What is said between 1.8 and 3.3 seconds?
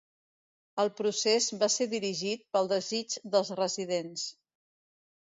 dirigit pel desig